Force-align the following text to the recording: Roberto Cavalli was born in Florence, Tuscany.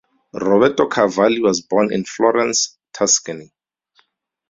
Roberto 0.33 0.87
Cavalli 0.89 1.39
was 1.41 1.61
born 1.61 1.93
in 1.93 2.03
Florence, 2.05 2.75
Tuscany. 2.91 3.53